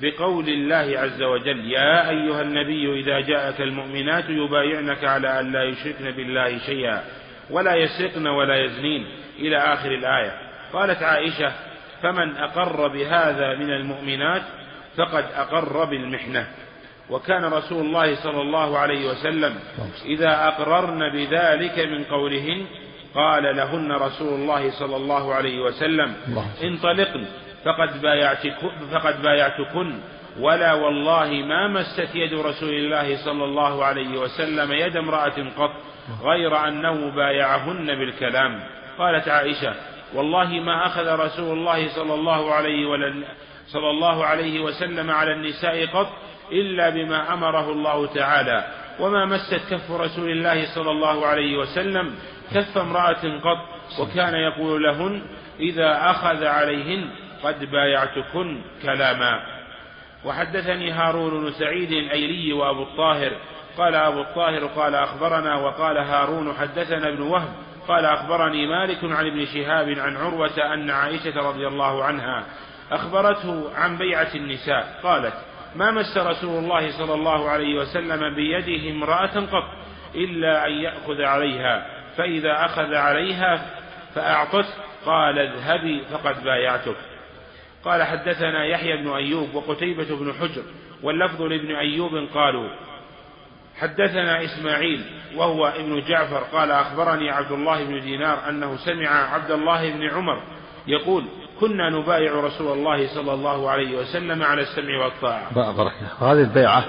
[0.00, 6.10] بقول الله عز وجل يا أيها النبي إذا جاءك المؤمنات يبايعنك على أن لا يشركن
[6.10, 7.04] بالله شيئا
[7.50, 9.06] ولا يسرقن ولا يزنين.
[9.38, 10.32] إلى آخر الآية.
[10.72, 11.52] قالت عائشة
[12.02, 14.42] فمن أقر بهذا من المؤمنات
[14.96, 16.46] فقد أقر بالمحنة.
[17.10, 19.54] وكان رسول الله صلى الله عليه وسلم
[20.04, 22.66] إذا أقررن بذلك من قولهن
[23.14, 26.14] قال لهن رسول الله صلى الله عليه وسلم
[26.62, 27.26] انطلقن.
[27.66, 29.98] فقد بايعتكن فقد بايعتكن.
[30.40, 35.72] ولا والله ما مست يد رسول الله صلى الله عليه وسلم يد امرأة قط
[36.22, 38.60] غير أنه بايعهن بالكلام.
[38.98, 39.74] قالت عائشة
[40.14, 42.86] والله ما أخذ رسول الله صلى الله عليه
[43.66, 46.08] صلى الله عليه وسلم على النساء قط
[46.52, 48.64] إلا بما أمره الله تعالى.
[49.00, 52.14] وما مست كف رسول الله صلى الله عليه وسلم
[52.54, 53.60] كف امرأة قط
[54.00, 55.22] وكان يقول لهن
[55.60, 57.10] إذا أخذ عليهن
[57.42, 59.40] قد بايعتكن كلاما.
[60.24, 63.32] وحدثني هارون بن سعيد الأيلي وأبو الطاهر.
[63.78, 67.48] قال أبو الطاهر قال أخبرنا وقال هارون حدثنا ابن وهب.
[67.88, 72.44] قال أخبرني مالك عن ابن شهاب عن عروة أن عائشة رضي الله عنها
[72.92, 75.00] أخبرته عن بيعة النساء.
[75.02, 75.34] قالت
[75.76, 79.70] ما مس رسول الله صلى الله عليه وسلم بيده امرأة قط
[80.14, 83.66] إلا أن يأخذ عليها فإذا أخذ عليها
[84.14, 84.74] فأعطته.
[85.06, 86.96] قال اذهبي فقد بايعتك.
[87.86, 90.62] قال حدثنا يحيى بن أيوب وقتيبة بن حجر
[91.02, 92.68] واللفظ لابن أيوب قالوا
[93.76, 95.04] حدثنا إسماعيل
[95.36, 100.42] وهو ابن جعفر قال أخبرني عبد الله بن دينار أنه سمع عبد الله بن عمر
[100.86, 101.24] يقول
[101.60, 105.54] كنا نبايع رسول الله صلى الله عليه وسلم على السمع والطاعة.
[105.54, 106.84] بارك هذه البيعة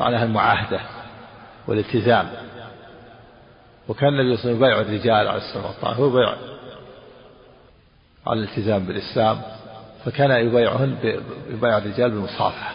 [0.00, 0.80] معناها المعاهدة
[1.68, 2.30] والالتزام.
[3.88, 6.34] وكان النبي صلى الله عليه وسلم يبايع الرجال على السمع والطاعة هو بيع
[8.26, 9.61] على الالتزام بالإسلام.
[10.04, 10.96] فكان يبايعهن
[11.50, 12.74] يبايع الرجال بالمصافحة.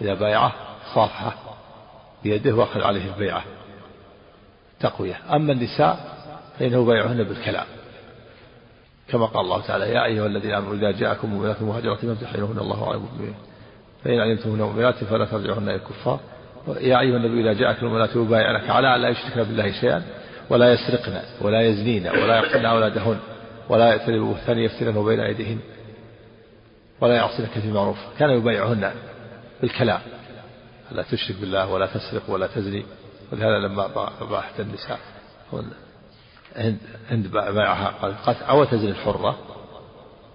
[0.00, 0.52] إذا بايعه
[0.94, 1.34] صافحة
[2.24, 3.42] بيده وأخذ عليه البيعة.
[4.80, 5.20] تقوية.
[5.30, 6.16] أما النساء
[6.58, 7.66] فإنه يبايعهن بالكلام.
[9.08, 12.96] كما قال الله تعالى يا أيها الذين آمنوا إذا جاءكم مؤمنات مهاجرات فامتحنوهن الله على
[12.96, 13.34] المؤمنين.
[14.04, 16.20] فإن علمتموهن مؤمنات فلا ترجعوهن إلى الكفار.
[16.68, 20.02] يا أيها النبي إذا جاءك المؤمنات يبايعنك على أن لا يشركن بالله شيئا
[20.50, 23.18] ولا يسرقن ولا يزنين ولا يقتلن أولادهن
[23.68, 25.58] ولا يأتين ببهتان يفتنن بين أيديهن.
[27.00, 28.94] ولا يعصينك في معروف كان يبايعهن
[29.60, 30.00] بالكلام.
[30.90, 32.86] لا تشرك بالله ولا تسرق ولا تزني.
[33.32, 33.86] ولهذا لما
[34.20, 34.98] باحت النساء
[37.10, 37.88] عند بايعها.
[37.88, 39.38] قال أو تزني الحرة؟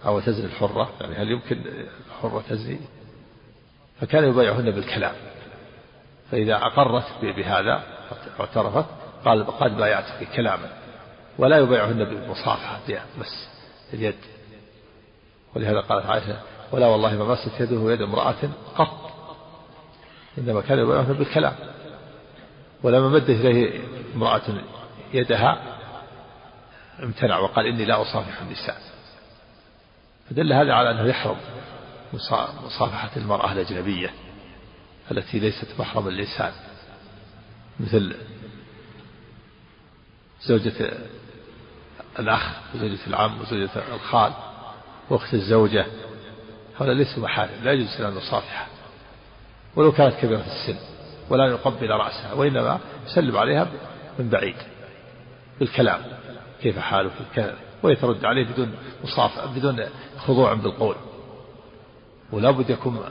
[0.05, 1.61] أو تزني الحرة؟ يعني هل يمكن
[2.07, 2.79] الحرة تزني؟
[4.01, 5.13] فكان يبايعهن بالكلام.
[6.31, 7.83] فإذا أقرت بهذا
[8.39, 8.85] واعترفت
[9.25, 10.69] قال قد بايعتك كلاما.
[11.37, 12.79] ولا يبايعهن بالمصافحة
[13.19, 13.47] بس
[13.93, 14.15] اليد.
[15.55, 16.39] ولهذا قالت عائشة
[16.71, 18.35] ولا والله ما مست يده يد امرأة
[18.75, 19.11] قط.
[20.37, 21.55] إنما كان يبايعهن بالكلام.
[22.83, 23.79] ولما مدت إليه
[24.15, 24.41] امرأة
[25.13, 25.77] يدها
[27.03, 28.81] امتنع وقال إني لا أصافح النساء.
[30.29, 31.37] فدل هذا على أنه يحرم
[32.63, 34.13] مصافحة المرأة الأجنبية
[35.11, 36.51] التي ليست محرم اللسان
[37.79, 38.15] مثل
[40.41, 40.91] زوجة
[42.19, 44.33] الأخ وزوجة العم وزوجة الخال
[45.09, 45.85] وأخت الزوجة
[46.79, 48.67] هؤلاء ليسوا محارم لا يجوز أن نصافحها
[49.75, 50.79] ولو كانت كبيرة السن
[51.29, 53.67] ولا يقبل رأسها وإنما يسلم عليها
[54.19, 54.55] من بعيد
[55.59, 56.01] بالكلام
[56.61, 57.11] كيف حالك
[57.83, 59.85] ويترد عليه بدون مصافحة بدون
[60.17, 60.95] خضوع بالقول.
[62.31, 63.03] ولا بد يكون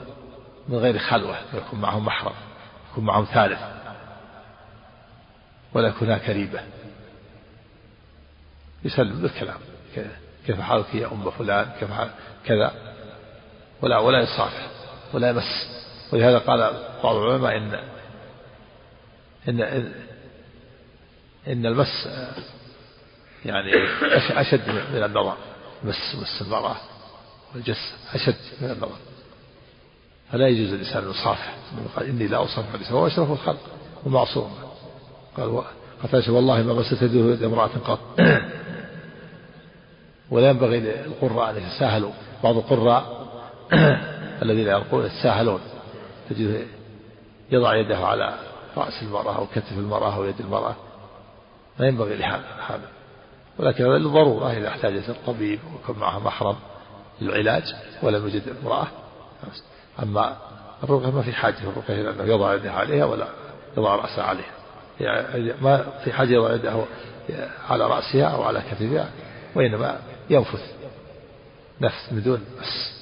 [0.69, 2.35] من غير خلوة يكون معهم محرم
[2.93, 3.61] يكون معهم ثالث
[5.75, 6.61] ولا يكون هناك ريبة.
[8.85, 9.59] يسلم بالكلام
[10.47, 12.11] كيف حالك يا أم فلان كيف حال
[12.45, 12.90] كذا.
[13.83, 14.67] ولا ولا يصافح
[15.15, 15.69] ولا يمس
[16.13, 16.59] ولهذا قال
[17.05, 17.81] بعض العلماء إن
[19.49, 19.93] إن
[21.49, 22.09] إن المس
[23.45, 23.73] يعني
[24.41, 25.37] أشد من النظر.
[25.85, 26.77] مس مس المرأة
[27.55, 28.97] والجس أشد من النظر.
[30.33, 31.55] فلا يجوز الإنسان أن يصافح.
[31.97, 33.61] قال إني لا أصافح النساء وهو أشرف الخلق
[34.07, 34.55] ومعصوم.
[35.37, 35.63] قال
[36.03, 38.01] قتل والله ما مست يده امرأة قط.
[40.31, 42.13] ولا ينبغي للقراء أن يتساهلوا.
[42.45, 43.30] بعض القراء
[44.43, 45.61] الذين يلقون يتساهلون
[46.31, 46.67] تجد
[47.51, 48.35] يضع يده على
[48.77, 50.77] رأس المرأة أو كتف المرأة أو يد المرأة.
[51.79, 52.89] ما ينبغي لهذا هذا.
[53.59, 56.57] ولكن هذا للضرورة إذا احتاجت الطبيب ويكون معها محرم
[57.21, 57.63] للعلاج
[58.03, 58.87] ولم يجد امرأة.
[60.03, 60.37] أما
[60.85, 63.27] الرقية ما في حاجة الرقية إلى أنه يضع يده عليها ولا
[63.77, 64.55] يضع رأسه عليها.
[65.01, 66.85] يعني ما في حاجة يضع يده
[67.69, 69.11] على رأسها أو على كتفها
[69.55, 70.75] وإنما ينفث
[71.81, 73.00] نفس بدون بس.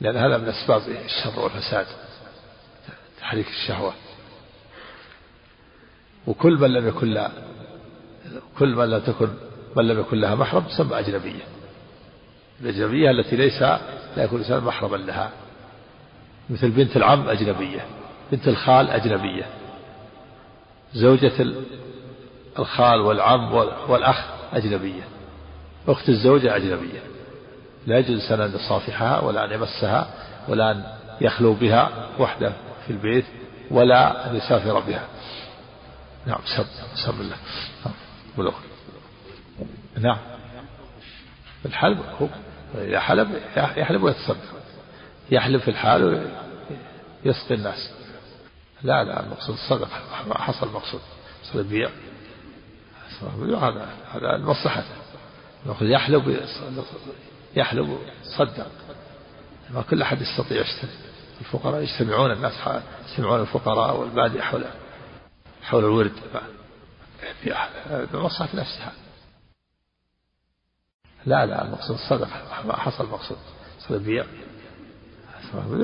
[0.00, 1.86] لأن هذا من أسباب الشر والفساد
[3.20, 3.92] تحريك الشهوة.
[6.26, 7.30] وكل من لم يكن لا
[8.58, 9.28] كل من لم تكن
[9.76, 11.44] من لم يكن لها محرم تسمى أجنبية.
[12.60, 15.30] الأجنبية التي ليس لا يكون الإنسان محرما لها.
[16.50, 17.86] مثل بنت العم أجنبية
[18.32, 19.46] بنت الخال أجنبية.
[20.94, 21.32] زوجة
[22.58, 23.54] الخال والعم
[23.88, 25.02] والأخ أجنبية.
[25.88, 27.00] أخت الزوجة أجنبية.
[27.86, 30.08] لا يجوز أن يصافحها ولا أن يمسها
[30.48, 30.84] ولا أن
[31.20, 32.52] يخلو بها وحده
[32.86, 33.24] في البيت
[33.70, 35.04] ولا أن يسافر بها.
[36.26, 36.66] نعم سب
[37.06, 37.36] سب الله.
[38.36, 38.52] ولو
[39.98, 40.18] نعم.
[41.66, 42.28] الحلب هو
[42.74, 44.36] يحلب يحلب ويتصدق
[45.30, 46.30] يحلب في الحال
[47.24, 47.90] ويسقي الناس.
[48.82, 49.88] لا لا المقصود الصدقة
[50.34, 51.00] حصل المقصود.
[51.42, 51.90] حصل البيع
[53.58, 54.82] هذا هذا المصلحة.
[55.80, 56.40] يحلب
[57.56, 57.98] يحلب
[58.38, 58.66] صدق.
[59.70, 60.90] ما كل أحد يستطيع يشتري
[61.40, 62.52] الفقراء يجتمعون الناس
[63.08, 64.64] يجتمعون الفقراء والبادية حول
[65.62, 66.12] حول الورد.
[67.42, 67.54] في
[68.12, 68.92] بمصلحة نفسها.
[71.26, 73.36] لا لا المقصود الصدقة ما حصل المقصود
[73.90, 74.24] البيع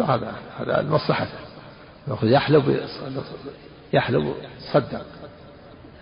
[0.04, 1.26] هذا هذا المصلحة.
[2.22, 2.88] يحلب
[3.92, 4.34] يحلب
[4.72, 5.06] صدق.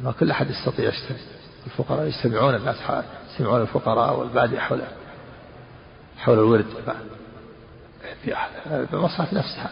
[0.00, 1.18] ما كل أحد يستطيع يشتري
[1.66, 2.76] الفقراء يجتمعون الناس
[3.32, 4.82] يجتمعون الفقراء والبادية حول
[6.20, 6.66] حول الورد.
[8.92, 9.70] بمصلحة نفسها.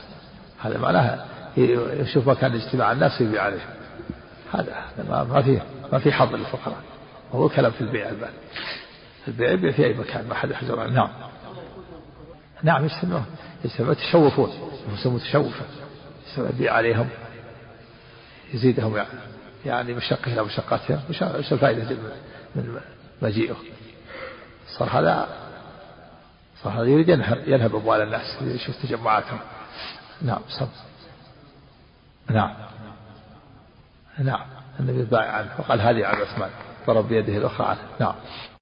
[0.61, 3.61] هذا معناها يشوف مكان اجتماع الناس ويبيع عليه
[4.53, 5.61] هذا ما في
[5.93, 6.83] ما في حظ للفقراء.
[7.33, 8.31] وهو كلام في البيع البال
[9.29, 10.93] البيع يبيع في أي مكان ما حد يحجر عنه.
[10.93, 11.11] نعم.
[12.63, 13.25] نعم يسمون
[13.65, 14.53] يسمون يتشوفون
[14.93, 15.65] يسمون متشوفا
[16.39, 17.09] يبيع عليهم.
[18.55, 19.09] يزيدهم يعني.
[19.67, 21.97] يعني مشقة إلى مشقتهم وش الفائدة
[22.57, 22.81] من
[23.23, 23.57] مجيئه.
[24.79, 25.29] صار هذا
[26.65, 29.39] هذا يريد ينهب ينهب أموال الناس يشوف تجمعاتهم.
[30.23, 30.69] نعم صب
[32.31, 32.55] نعم.
[34.19, 34.47] نعم.
[34.81, 36.51] النبي بايع عنه وقال هذه عن عثمان
[36.87, 37.81] ضرب بيده الأخرى عنه.
[38.01, 38.15] نعم.